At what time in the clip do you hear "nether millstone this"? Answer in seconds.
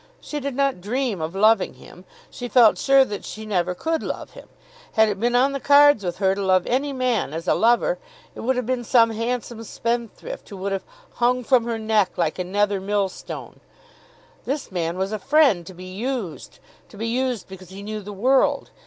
12.43-14.71